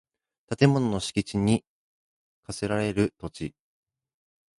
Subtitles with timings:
[0.57, 1.63] 建物の敷地に
[2.47, 3.55] 供せられる土地